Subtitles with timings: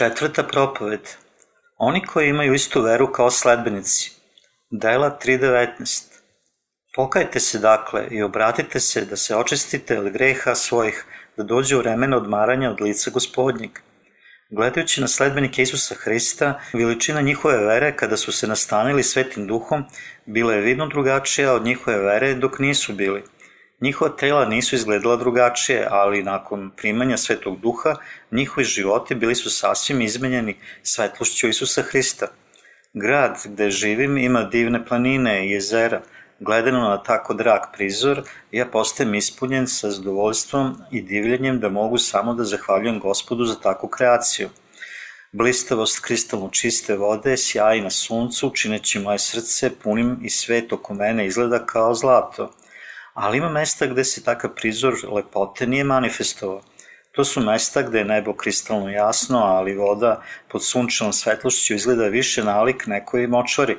[0.00, 1.00] Četvrta propoved.
[1.76, 4.12] Oni koji imaju istu veru kao sledbenici.
[4.70, 6.04] Dela 3.19.
[6.94, 11.04] Pokajte se dakle i obratite se da se očistite od greha svojih,
[11.36, 13.70] da dođe vremena odmaranja od lica gospodnjeg.
[14.50, 19.84] Gledajući na sledbenike Isusa Hrista, veličina njihove vere kada su se nastanili svetim duhom
[20.26, 23.24] bila je vidno drugačija od njihove vere dok nisu bili–
[23.80, 27.94] Njihova tela nisu izgledala drugačije, ali nakon primanja Svetog Duha,
[28.30, 32.26] njihovi životi bili su sasvim izmenjeni svetlošću Isusa Hrista.
[32.94, 36.00] Grad gde živim ima divne planine i jezera.
[36.40, 38.22] Gledano na tako drag prizor,
[38.52, 43.88] ja postajem ispunjen sa zadovoljstvom i divljenjem da mogu samo da zahvaljujem gospodu za takvu
[43.88, 44.48] kreaciju.
[45.32, 51.26] Blistavost kristalno čiste vode sjaji na suncu, čineći moje srce punim i svet oko mene
[51.26, 52.52] izgleda kao zlato
[53.14, 56.62] ali ima mesta gde se takav prizor lepote nije manifestovao.
[57.12, 62.44] To su mesta gde je nebo kristalno jasno, ali voda pod sunčevom svetlošću izgleda više
[62.44, 63.76] nalik nekoj močvari.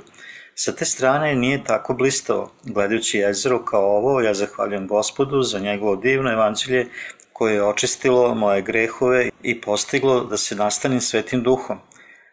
[0.55, 2.52] Sa te strane nije tako blistavo.
[2.63, 6.87] Gledajući jezero kao ovo, ja zahvaljujem gospodu za njegovo divno evanđelje
[7.33, 11.79] koje je očistilo moje grehove i postiglo da se nastanim svetim duhom.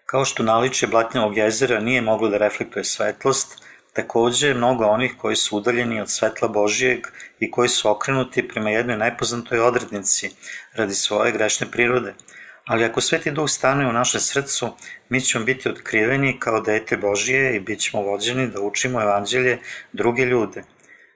[0.06, 3.62] Kao što naliče blatnjavog jezera nije moglo da reflektuje svetlost,
[3.98, 7.06] Takođe, mnogo onih koji su udaljeni od svetla Božijeg
[7.40, 10.30] i koji su okrenuti prema jednoj najpoznatoj odrednici
[10.74, 12.14] radi svoje grešne prirode.
[12.64, 14.68] Ali ako Sveti Duh stane u naše srcu,
[15.08, 19.58] mi ćemo biti otkriveni kao dete Božije i bit ćemo vođeni da učimo evanđelje
[19.92, 20.62] druge ljude.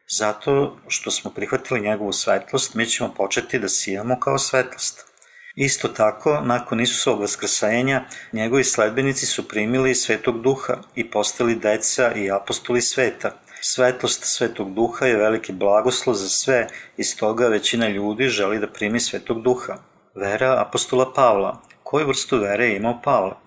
[0.09, 5.12] Zato što smo prihvatili njegovu svetlost, mi ćemo početi da sijamo kao svetlost.
[5.55, 12.31] Isto tako, nakon Isusovog vaskrsajenja, njegovi sledbenici su primili svetog duha i postali deca i
[12.31, 13.31] apostoli sveta.
[13.61, 19.01] Svetlost svetog duha je veliki blagoslov za sve i stoga većina ljudi želi da primi
[19.01, 19.77] svetog duha.
[20.15, 21.63] Vera apostola Pavla.
[21.83, 23.41] Koju vrstu vere je imao Pavla?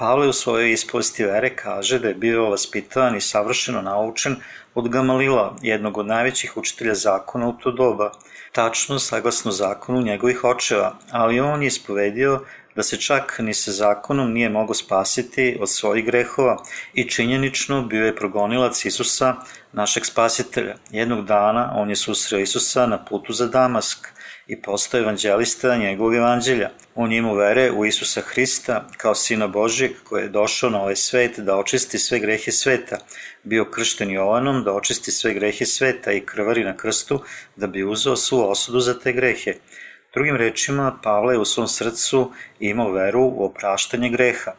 [0.00, 4.36] Pavle u svojoj ispovesti vere kaže da je bio vaspitavan i savršeno naučen
[4.74, 8.12] od Gamalila, jednog od najvećih učitelja zakona u to doba,
[8.52, 12.40] tačno saglasno zakonu njegovih očeva, ali on je ispovedio
[12.76, 16.56] da se čak ni sa zakonom nije mogo spasiti od svojih grehova
[16.94, 19.34] i činjenično bio je progonilac Isusa,
[19.72, 20.76] našeg spasitelja.
[20.90, 24.08] Jednog dana on je susreo Isusa na putu za Damask–
[24.50, 26.70] i postao evanđelista njegovog evanđelja.
[26.94, 31.38] On ima vere u Isusa Hrista kao Sina Božijeg koji je došao na ovaj svet
[31.38, 32.98] da očisti sve grehe sveta.
[33.42, 37.20] Bio kršten Jovanom da očisti sve grehe sveta i krvari na krstu
[37.56, 39.54] da bi uzeo svu osudu za te grehe.
[40.14, 44.52] Drugim rečima, Pavle je u svom srcu imao veru u opraštanje greha.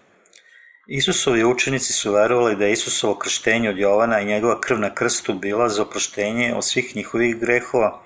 [0.87, 5.33] Isusovi učenici su verovali da je Isusovo krštenje od Jovana i njegova krv na krstu
[5.33, 8.03] bila za oproštenje od svih njihovih grehova,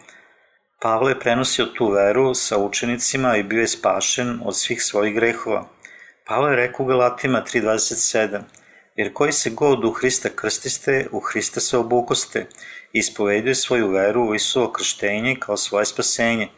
[0.81, 5.67] Pavle je prenosio tu veru sa učenicima i bio je spašen od svih svojih grehova.
[6.27, 8.41] Pavle je rekao u Galatima 3.27
[8.95, 12.39] Jer koji se god u Hrista krstiste, u Hrista se obukoste
[12.93, 16.49] i ispoveduje svoju veru u Isuo krštenje kao svoje spasenje.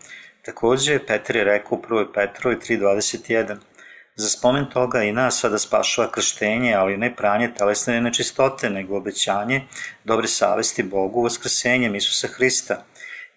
[0.45, 2.13] Takođe, Petar je rekao u 1.
[2.13, 3.56] Petrovi 3.21
[4.16, 9.67] Za spomen toga i nas sada spašava krštenje, ali ne pranje telesne nečistote, nego obećanje
[10.03, 12.83] dobre savesti Bogu vaskrsenjem Isusa Hrista–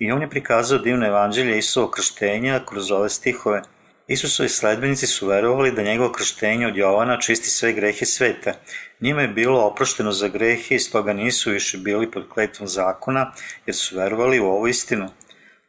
[0.01, 3.63] I on je prikazao divno evanđelje Isuo krštenja kroz ove stihove.
[4.09, 8.53] Isusovi sledbenici su verovali da njegovo krštenje od Jovana čisti sve grehe sveta.
[9.01, 13.33] Njima je bilo oprošteno za grehe i stoga nisu više bili pod kletvom zakona,
[13.67, 15.09] jer su verovali u ovu istinu.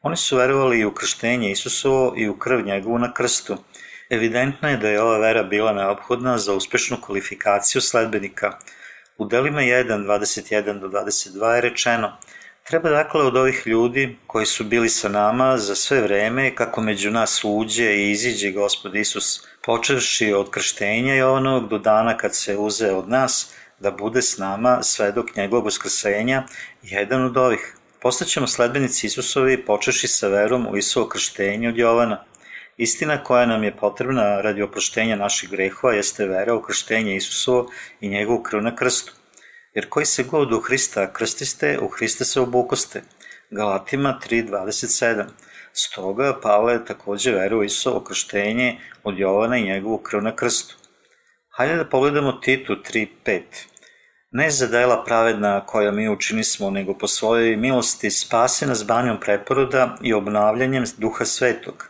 [0.02, 3.58] Oni su verovali i u krštenje Isusovo i u krv njegovu na krstu.
[4.10, 8.58] Evidentno je da je ova vera bila neophodna za uspešnu kvalifikaciju sledbenika.
[9.18, 12.18] U delima 1, 21 do 22 je rečeno–
[12.72, 17.12] Treba dakle od ovih ljudi koji su bili sa nama za sve vreme, kako među
[17.12, 22.92] nas uđe i iziđe gospod Isus, počevši od krštenja Jovanovog do dana kad se uze
[22.92, 26.44] od nas, da bude s nama sve dok njegovog uskrsenja,
[26.84, 27.76] jedan od ovih.
[28.02, 32.24] Postaćemo sledbenici Isusovi počeši sa verom u Isuo krštenje od Jovana.
[32.78, 37.72] Istina koja nam je potrebna radi oproštenja naših grehova jeste vera u krštenje Isusovo
[38.02, 39.21] i njegovu krv na krstu
[39.74, 43.02] jer koji se god u Hrista krstiste, u Hrista se obukoste.
[43.50, 45.26] Galatima 3.27
[45.74, 50.76] Stoga Pavle takođe veruje Isusovo krštenje od Jovana i njegovu krv na krstu.
[51.50, 53.42] Hajde da pogledamo Titu 3.5.
[54.32, 59.98] Ne za dela pravedna koja mi učinismo, nego po svojoj milosti spase nas banjom preporoda
[60.02, 61.88] i obnavljanjem duha svetog.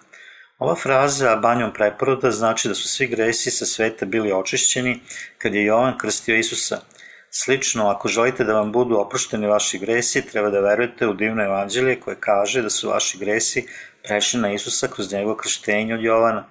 [0.58, 5.00] Ova fraza banjom preporoda znači da su svi gresi sa sveta bili očišćeni
[5.38, 6.82] kad je Jovan krstio Isusa–
[7.34, 12.00] Slično, ako želite da vam budu oprošteni vaši gresi, treba da verujete u divno evanđelje
[12.00, 13.68] koje kaže da su vaši gresi
[14.04, 16.44] prešli na Isusa kroz njegovo krštenje od Jovana.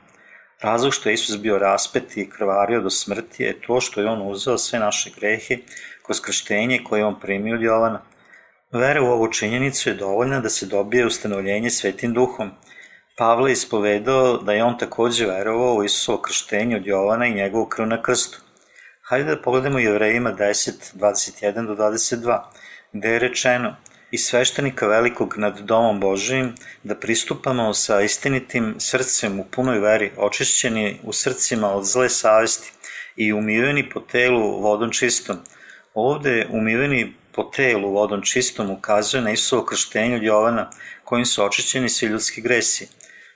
[0.60, 4.30] Razlog što je Isus bio raspet i krvario do smrti je to što je on
[4.30, 5.58] uzeo sve naše grehe
[6.06, 8.02] kroz krštenje koje je on primio od Jovana.
[8.72, 12.50] Vera u ovu činjenicu je dovoljna da se dobije ustanovljenje svetim duhom.
[13.16, 17.66] Pavle je ispovedao da je on takođe verovao u Isusovo krštenje od Jovana i njegovu
[17.66, 18.40] krv na krstu.
[19.10, 22.42] Hajde da pogledamo Jevrejima 10, 21 do 22,
[22.92, 23.76] gde je rečeno–
[24.10, 31.00] i sveštenika velikog nad domom Božijim, da pristupamo sa istinitim srcem u punoj veri, očišćeni
[31.02, 32.72] u srcima od zle savesti
[33.16, 35.36] i umiveni po telu vodom čistom.
[35.94, 40.70] Ovde umiveni po telu vodom čistom ukazuje na Isusovo krštenje od Jovana,
[41.04, 42.88] kojim su očišćeni svi ljudski gresi.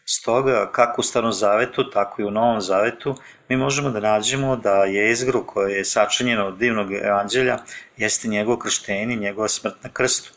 [0.06, 3.16] Stoga, kako u Starom Zavetu, tako i u Novom Zavetu,
[3.48, 7.58] mi možemo da nađemo da je izgru koje je sačinjeno od divnog evanđelja
[7.96, 10.32] jeste njegovo krštenje, njegova smrt na krstu.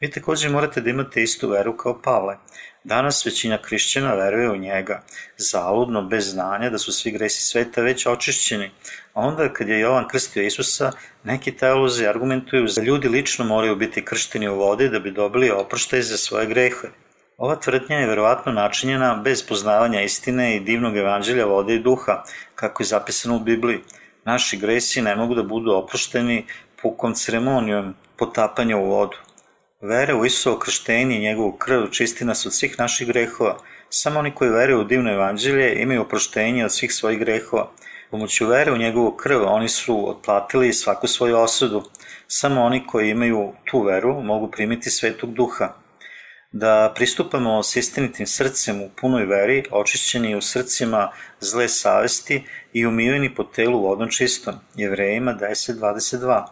[0.00, 2.36] Vi takođe morate da imate istu veru kao Pavle.
[2.84, 5.02] Danas većina hrišćana veruje u njega,
[5.36, 8.70] zaludno, bez znanja da su svi gresi sveta već očišćeni.
[9.12, 10.92] A onda kad je Jovan krstio Isusa,
[11.24, 16.02] neki teolozi argumentuju da ljudi lično moraju biti kršteni u vodi da bi dobili oproštaj
[16.02, 16.88] za svoje grehe.
[17.38, 22.22] Ova tvrdnja je verovatno načinjena bez poznavanja istine i divnog evanđelja vode i duha,
[22.54, 23.78] kako je zapisano u Bibliji.
[24.24, 26.46] Naši gresi ne mogu da budu oprošteni
[26.82, 29.16] pukom ceremonijom potapanja u vodu.
[29.80, 33.56] Vera u Isusovo krštenje i njegovu krv čisti nas od svih naših grehova.
[33.88, 37.70] Samo oni koji veruju u divno evanđelje imaju oproštenje od svih svojih grehova.
[38.10, 41.82] Pomoću vere u njegovu krv oni su otplatili svaku svoju osudu.
[42.26, 45.74] Samo oni koji imaju tu veru mogu primiti svetog duha.
[46.52, 53.34] Da pristupamo s istinitim srcem u punoj veri, očišćeni u srcima zle savesti i umiveni
[53.34, 54.54] po telu vodom čistom.
[54.74, 56.44] Jevrejima 10.22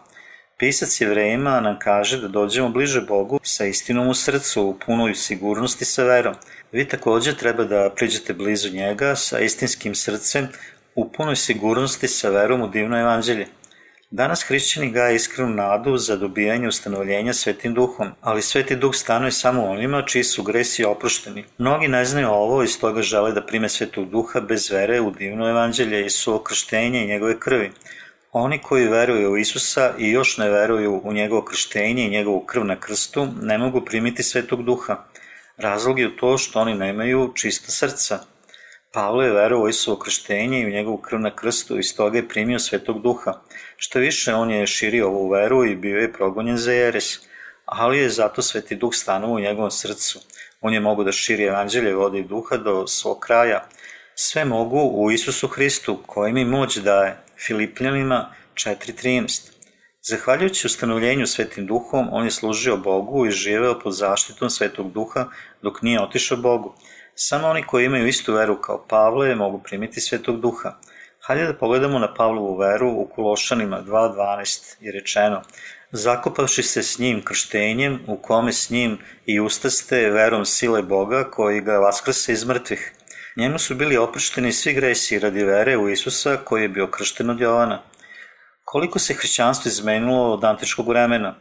[0.59, 5.85] Pisac jevrejima nam kaže da dođemo bliže Bogu sa istinom u srcu, u punoj sigurnosti
[5.85, 6.35] sa verom.
[6.73, 10.49] Vi takođe treba da priđete blizu njega sa istinskim srcem,
[10.95, 13.47] u punoj sigurnosti sa verom u divno evanđelje.
[14.11, 19.65] Danas hrišćani gaje iskrenu nadu za dobijanje ustanovljenja svetim duhom, ali sveti duh stanuje samo
[19.65, 21.45] onima čiji su gresi oprošteni.
[21.59, 25.49] Mnogi ne znaju ovo i stoga žele da prime svetog duha bez vere u divno
[25.49, 27.73] evanđelje i su okrštenje i njegove krvi.
[28.33, 32.65] Oni koji veruju u Isusa i još ne veruju u njegovo krštenje i njegovu krv
[32.65, 35.05] na krstu, ne mogu primiti svetog duha.
[35.57, 38.36] Razlog je to što oni nemaju čista srca.
[38.97, 42.29] Pavle je verovao u Isusovo krštenje i u njegovu krv na krstu i stoga je
[42.29, 43.33] primio svetog duha.
[43.77, 47.05] Što više, on je širio ovu veru i bio je progonjen za jeres.
[47.65, 50.21] Ali je zato sveti duh stanuo u njegovom srcu.
[50.61, 53.69] On je mogu da širi evanđelje vode i duha do svog kraja.
[54.15, 57.17] Sve mogu u Isusu Hristu, koji mi moć daje.
[57.47, 59.51] Filipljanima 4.13.
[60.03, 65.29] Zahvaljujući ustanovljenju Svetim Duhom, on je služio Bogu i živeo pod zaštitom Svetog Duha
[65.63, 66.75] dok nije otišao Bogu.
[67.19, 70.73] Samo oni koji imaju istu veru kao Pavle mogu primiti Svetog Duha.
[71.21, 75.43] Hajde da pogledamo na Pavlovu veru u Kulošanima 2.12 je rečeno
[75.93, 81.61] Zakopavši se s njim krštenjem, u kome s njim i ustaste verom sile Boga koji
[81.61, 82.93] ga vaskrse iz mrtvih.
[83.37, 87.41] Njemu su bili oprošteni svi gresi radi vere u Isusa koji je bio kršten od
[87.41, 87.83] Jovana.
[88.65, 91.35] Koliko se hrišćanstvo izmenilo od antičkog vremena?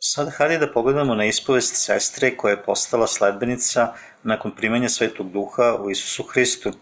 [0.00, 5.76] Sad hajde da pogledamo na ispovest sestre koja je postala sledbenica nakon primanja Svetog Duha
[5.80, 6.72] u Isusu Hristu.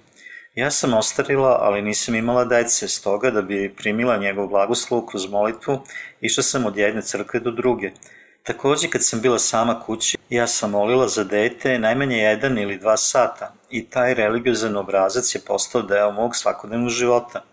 [0.55, 5.79] Ja sam ostarila, ali nisam imala dece, stoga da bi primila njegov blagoslov kroz molitvu,
[6.21, 7.91] išla sam od jedne crkve do druge.
[8.43, 12.97] Takođe, kad sam bila sama kući, ja sam molila za dete najmanje jedan ili dva
[12.97, 17.45] sata i taj religiozan obrazac je postao deo mog svakodnevnog života.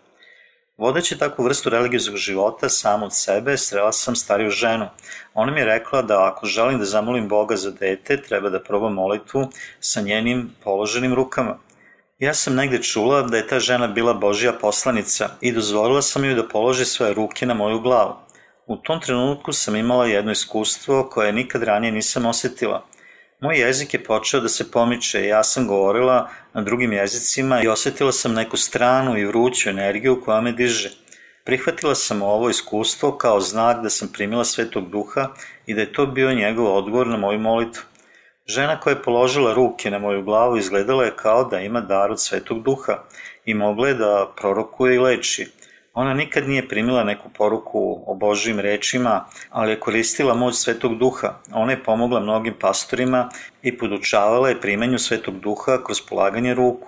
[0.77, 4.87] Vodeći takvu vrstu religioznog života sam od sebe, srela sam stariju ženu.
[5.33, 8.93] Ona mi je rekla da ako želim da zamolim Boga za dete, treba da probam
[8.93, 9.49] molitvu
[9.79, 11.57] sa njenim položenim rukama.
[12.19, 16.35] Ja sam negde čula da je ta žena bila Božija poslanica i dozvolila sam joj
[16.35, 18.15] da položi svoje ruke na moju glavu.
[18.67, 22.85] U tom trenutku sam imala jedno iskustvo koje nikad ranije nisam osetila.
[23.43, 28.11] Moj jezik je počeo da se pomiče, ja sam govorila na drugim jezicima i osetila
[28.11, 30.91] sam neku stranu i vruću energiju koja me diže.
[31.43, 35.27] Prihvatila sam ovo iskustvo kao znak da sam primila svetog duha
[35.65, 37.83] i da je to bio njegov odgovor na moju molitvu.
[38.47, 42.21] Žena koja je položila ruke na moju glavu izgledala je kao da ima dar od
[42.21, 43.03] svetog duha
[43.45, 45.47] i mogla je da prorokuje i leči.
[45.93, 51.33] Ona nikad nije primila neku poruku o Božim rečima, ali je koristila moć Svetog Duha.
[51.51, 53.29] Ona je pomogla mnogim pastorima
[53.61, 56.87] i podučavala je primenju Svetog Duha kroz polaganje ruku.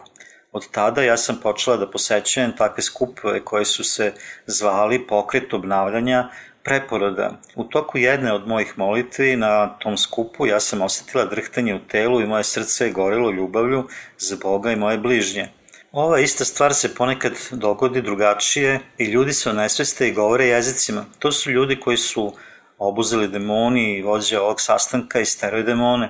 [0.52, 4.14] Od tada ja sam počela da posećujem takve skupove koje su se
[4.46, 6.30] zvali pokret obnavljanja
[6.64, 7.32] preporoda.
[7.56, 12.22] U toku jedne od mojih molitvi na tom skupu ja sam osetila drhtanje u telu
[12.22, 15.50] i moje srce je gorelo ljubavlju za Boga i moje bližnje.
[15.96, 21.06] Ova ista stvar se ponekad dogodi drugačije i ljudi se onesveste i govore jezicima.
[21.20, 22.34] To su ljudi koji su
[22.78, 26.10] obuzeli demoni i vođe ovog sastanka i steroj demone.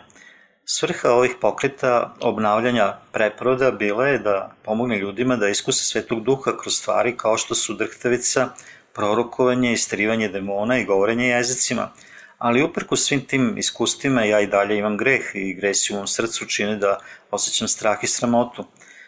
[0.65, 6.73] Svrha ovih pokreta obnavljanja preporoda bila je da pomogne ljudima da iskuse svetog duha kroz
[6.73, 8.49] stvari kao što su drhtavica,
[8.93, 11.91] prorokovanje, istrivanje demona i govorenje jezicima.
[12.37, 16.45] Ali uprko svim tim iskustvima ja i dalje imam greh i gresi u mom srcu
[16.45, 16.99] čine da
[17.31, 18.65] osjećam strah i sramotu.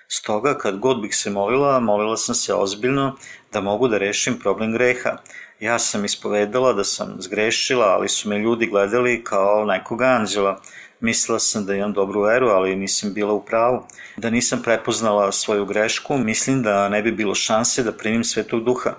[0.09, 3.15] Stoga, kad god bih se molila, molila sam se ozbiljno
[3.53, 5.17] da mogu da rešim problem greha.
[5.59, 10.61] Ja sam ispovedala da sam zgrešila, ali su me ljudi gledali kao nekog anđela.
[10.99, 13.83] Mislila sam da imam dobru veru, ali nisam bila u pravu.
[14.17, 18.93] Da nisam prepoznala svoju grešku, mislim da ne bi bilo šanse da primim svetog duha.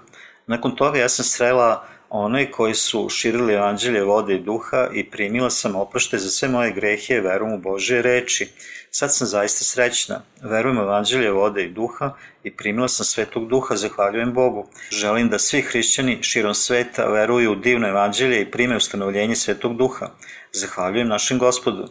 [0.46, 5.50] Nakon toga ja sam srela one koji su širili evanđelje vode i duha i primila
[5.50, 8.48] sam oprošte za sve moje grehe verom u Božje reči.
[8.90, 10.22] Sad sam zaista srećna.
[10.42, 14.66] Verujem u evanđelje vode i duha i primila sam svetog duha, zahvaljujem Bogu.
[14.90, 20.06] Želim da svi hrišćani širom sveta veruju u divno evanđelje i prime ustanovljenje svetog duha.
[20.52, 21.88] Zahvaljujem našem gospodu.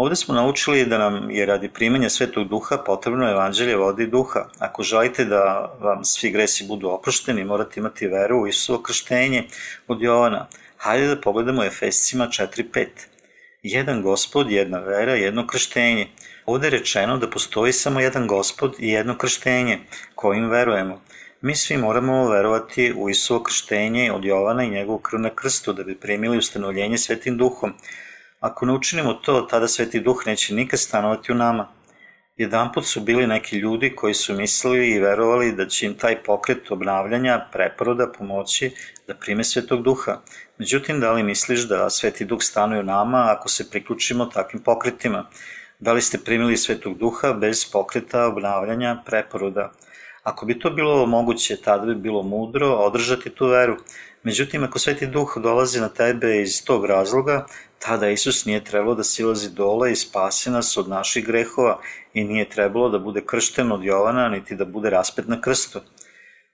[0.00, 4.44] Ovde smo naučili da nam je radi primanja Svetog Duha potrebno evanđelje vode duha.
[4.58, 9.44] Ako želite da vam svi gresi budu oprošteni, morate imati veru u Isuo krštenje
[9.88, 10.46] od Jovana.
[10.76, 12.86] Hajde da pogledamo Efescima 4.5.
[13.62, 16.08] Jedan gospod, jedna vera, jedno krštenje.
[16.46, 19.78] Ovde je rečeno da postoji samo jedan gospod i jedno krštenje,
[20.14, 21.00] kojim verujemo.
[21.40, 25.84] Mi svi moramo verovati u Isuo krštenje od Jovana i njegovu krv na krstu da
[25.84, 27.74] bi primili ustanovljenje Svetim Duhom.
[28.40, 31.68] Ako ne učinimo to, tada Sveti Duh neće nikad stanovati u nama.
[32.36, 36.22] Jedan put su bili neki ljudi koji su mislili i verovali da će im taj
[36.22, 38.70] pokret obnavljanja, preporoda pomoći
[39.06, 40.20] da prime Svetog Duha.
[40.58, 45.26] Međutim, da li misliš da Sveti Duh stanuje u nama ako se priključimo takvim pokretima?
[45.78, 49.72] Da li ste primili Svetog Duha bez pokreta obnavljanja, preporoda?
[50.22, 53.76] Ako bi to bilo moguće, tada bi bilo mudro održati tu veru.
[54.22, 57.46] Međutim, ako Sveti Duh dolazi na tebe iz tog razloga,
[57.78, 61.80] tada Isus nije trebalo da silazi dole i spasi nas od naših grehova
[62.14, 65.80] i nije trebalo da bude kršten od Jovana, niti da bude raspet na krstu.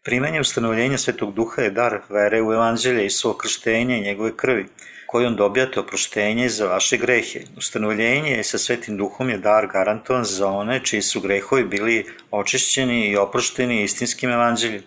[0.05, 4.67] Primanje ustanovljenja Svetog Duha je dar vere u evanđelje i svo krštenje i njegove krvi,
[5.07, 7.41] kojom dobijate oproštenje za vaše grehe.
[7.57, 13.17] Ustanovljenje sa Svetim Duhom je dar garantovan za one čiji su grehovi bili očišćeni i
[13.17, 14.83] oprošteni istinskim evanđeljem.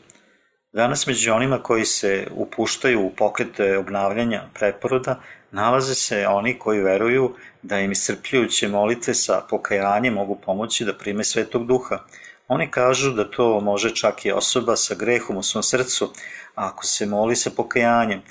[0.73, 5.21] Danas među onima koji se upuštaju u pokrete obnavljanja preporoda
[5.51, 11.23] nalaze se oni koji veruju da im iscrpljujuće molitve sa pokajanjem mogu pomoći da prime
[11.23, 11.99] svetog duha.
[12.47, 16.13] Oni kažu da to može čak i osoba sa grehom u svom srcu,
[16.55, 18.21] ako se moli sa pokajanjem,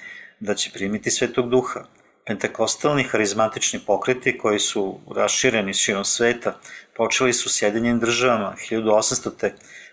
[0.40, 1.80] da će primiti svetog duha.
[2.26, 6.59] Pentakostalni harizmatični pokreti koji su rašireni širom sveta
[6.97, 9.50] počeli su sjedinjenim državama 1800.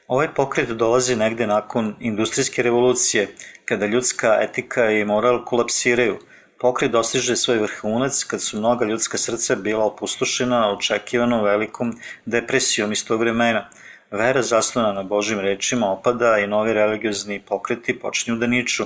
[0.08, 3.28] Ovaj pokret dolazi negde nakon industrijske revolucije,
[3.66, 6.20] kada ljudska etika i moral kolapsiraju.
[6.60, 11.94] Pokret dostiže svoj vrhunac kad su mnoga ljudska srca bila opustošena očekivano velikom
[12.26, 13.70] depresijom iz tog vremena.
[14.12, 18.86] Vera zasnovana na Božim rečima opada i novi religiozni pokreti počinju da niču.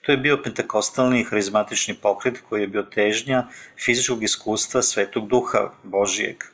[0.00, 3.46] To je bio pentakostalni harizmatični pokret koji je bio težnja
[3.84, 6.44] fizičkog iskustva svetog duha Božijeg.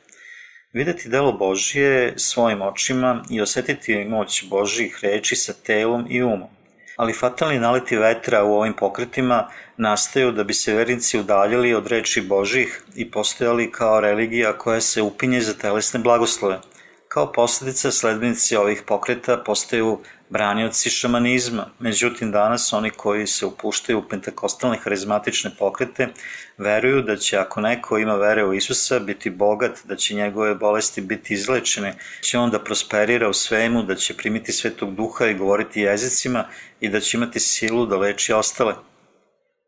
[0.73, 6.49] Videti delo Božije svojim očima i osetiti moć Božijih reči sa telom i umom.
[6.97, 9.47] Ali fatalni naleti vetra u ovim pokretima
[9.77, 15.01] nastaju da bi se vernici udaljili od reči Božih i postojali kao religija koja se
[15.01, 16.59] upinje za telesne blagoslove.
[17.07, 24.03] Kao posledica sledbenici ovih pokreta postaju branioci šamanizma, međutim danas oni koji se upuštaju u
[24.09, 26.07] pentakostalne harizmatične pokrete
[26.57, 31.01] veruju da će ako neko ima vere u Isusa biti bogat, da će njegove bolesti
[31.01, 35.81] biti izlečene, će on da prosperira u svemu, da će primiti svetog duha i govoriti
[35.81, 36.45] jezicima
[36.79, 38.75] i da će imati silu da leči ostale.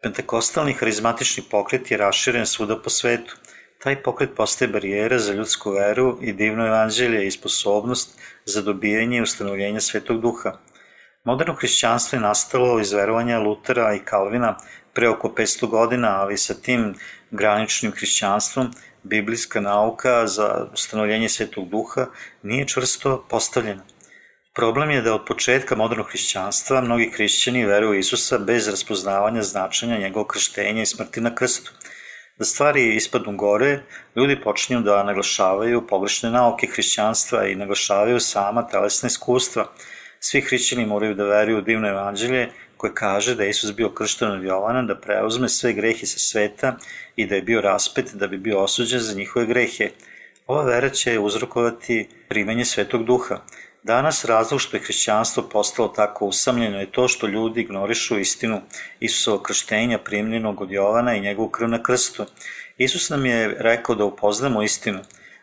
[0.02, 3.36] Pentakostalni harizmatični pokret je raširen svuda po svetu.
[3.84, 9.22] Taj pokret postaje barijera za ljudsku veru i divno evanđelje i sposobnost za dobijanje i
[9.22, 10.52] ustanovljenje Svetog Duha.
[11.24, 14.58] Moderno hrišćanstvo je nastalo iz verovanja Lutera i Kalvina
[14.94, 16.96] pre oko 500 godina, ali sa tim
[17.32, 18.72] graničnim hrišćanstvom
[19.04, 22.06] biblijska nauka za ustanovljenje Svetog Duha
[22.44, 23.84] nije čvrsto postavljena.
[24.56, 30.28] Problem je da od početka modernog hrišćanstva mnogi hrišćani veruju Isusa bez raspoznavanja značenja njegovog
[30.28, 31.72] krštenja i smrti na krstu–
[32.40, 33.80] Da stvari ispadnu gore,
[34.16, 39.66] ljudi počinju da naglašavaju pogrešne nauke hrišćanstva i naglašavaju sama telesna iskustva.
[40.20, 44.32] Svi hrišćani moraju da veruju u divno evanđelje koje kaže da je Isus bio kršten
[44.32, 46.78] od Jovana, da preuzme sve grehe sa sveta
[47.16, 49.90] i da je bio raspet da bi bio osuđen za njihove grehe.
[50.48, 53.42] Ova vera će uzrokovati primanje Svetog Duha.
[53.84, 58.62] Danas razlog što je hrišćanstvo postalo tako usamljeno je to što ljudi ignorišu istinu
[59.00, 62.26] Isusovog krštenja primljenog od Jovana i njegovu krv na krstu.
[62.78, 65.00] Isus nam je rekao da upoznamo istinu.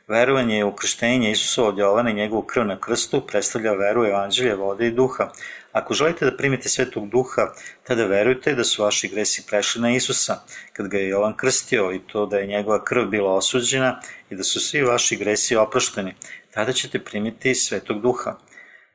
[0.09, 4.87] Verovanje u krštenje Isusova od Jovana i njegovu krv na krstu predstavlja veru evanđelja, vode
[4.87, 5.31] i duha.
[5.73, 7.53] Ako želite da primite svetog duha,
[7.85, 10.37] tada verujte da su vaši gresi prešli na Isusa,
[10.73, 14.01] kad ga je Jovan krstio i to da je njegova krv bila osuđena
[14.31, 16.15] i da su svi vaši gresi oprošteni
[16.57, 18.35] tada ćete primiti svetog duha.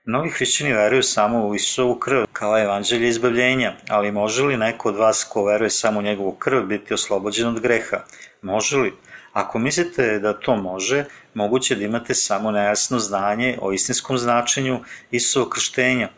[0.05, 4.95] Mnogi hrišćani veruju samo u Isusovu krv kao evanđelje izbavljenja, ali može li neko od
[4.95, 7.99] vas ko veruje samo u njegovu krv biti oslobođen od greha?
[8.41, 8.93] Može li?
[9.33, 14.79] Ako mislite da to može, moguće da imate samo nejasno znanje o istinskom značenju
[15.11, 16.09] Isusovog krštenja.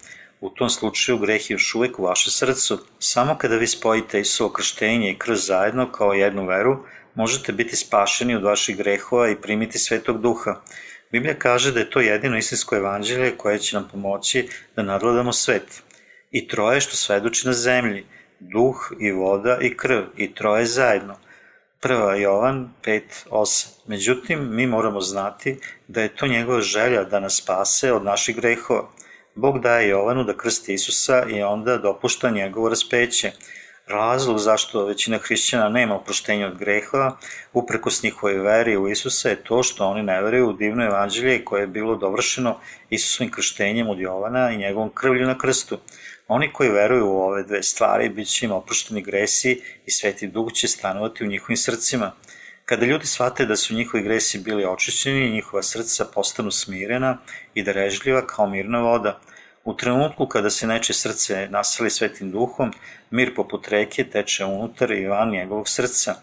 [0.42, 2.80] U tom slučaju greh je još uvek u vašem srcu.
[3.00, 6.86] Samo kada vi spojite Isusovo krštenje i krv zajedno kao jednu veru,
[7.16, 10.62] možete biti spašeni od vaših grehova i primiti svetog duha.
[11.14, 15.84] Biblija kaže da je to jedino istinsko evanđelje koje će nam pomoći da nadladamo svet.
[16.32, 18.06] I troje što svedoči na zemlji,
[18.40, 21.18] duh i voda i krv, i troje zajedno.
[21.80, 23.68] Prva Jovan 5.8.
[23.88, 28.90] Međutim, mi moramo znati da je to njegova želja da nas spase od naših grehova.
[29.36, 33.32] Bog daje Jovanu da krsti Isusa i onda dopušta njegovo raspeće.
[33.88, 37.18] Razlog zašto većina hrišćana nema oproštenja od greha,
[37.54, 41.62] uprekos njihovoj veri u Isusa, je to što oni ne veruju u divno evanđelje koje
[41.62, 42.60] je bilo dovršeno
[42.90, 45.80] Isusovim krštenjem od Jovana i njegovom krvlju na krstu.
[46.28, 50.54] Oni koji veruju u ove dve stvari, bit će im oprošteni gresi i sveti duh
[50.54, 52.12] će stanovati u njihovim srcima.
[52.66, 57.18] Kada ljudi shvate da su njihovi gresi bili očišćeni, njihova srca postanu smirena
[57.54, 59.20] i darežljiva kao mirna voda–
[59.64, 62.74] U trenutku kada se neče srce naseli svetim duhom,
[63.12, 66.16] mir poput reke teče unutar i van njegovog srca.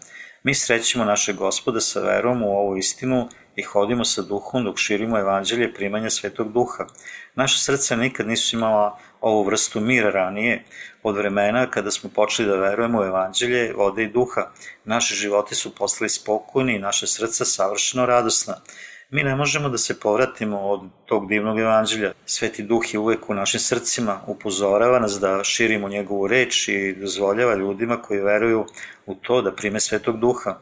[0.43, 5.19] Mi srećemo našeg gospoda sa verom u ovu istinu i hodimo sa duhom dok širimo
[5.19, 6.85] evanđelje primanja svetog duha.
[7.35, 10.63] Naša srca nikad nisu imala ovu vrstu mira ranije,
[11.03, 14.51] od vremena kada smo počeli da verujemo u evanđelje, vode i duha.
[14.85, 18.55] Naše živote su postali spokojni i naše srca savršeno radosna.
[19.13, 22.11] Mi ne možemo da se povratimo od tog divnog evanđelja.
[22.25, 27.55] Sveti duh je uvek u našim srcima, upozorava nas da širimo njegovu reč i dozvoljava
[27.55, 28.65] ljudima koji veruju
[29.05, 30.55] u to da prime svetog duha.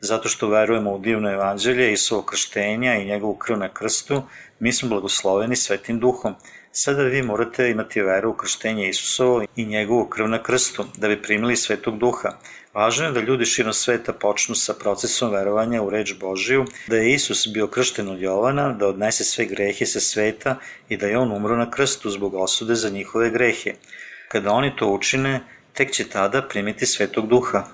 [0.00, 4.22] Zato što verujemo u divno evanđelje i svoje krštenja i njegovu krv na krstu,
[4.58, 6.34] mi smo blagosloveni svetim duhom.
[6.72, 11.22] Sada vi morate imati veru u krštenje Isusovo i njegovu krv na krstu, da bi
[11.22, 12.28] primili svetog duha.
[12.74, 17.14] Važno je da ljudi širom sveta počnu sa procesom verovanja u reč Božiju, da je
[17.14, 20.56] Isus bio kršten od Jovana, da odnese sve grehe sa sveta
[20.88, 23.74] i da je on umro na krstu zbog osude za njihove grehe.
[24.28, 25.40] Kada oni to učine,
[25.72, 27.64] tek će tada primiti svetog duha.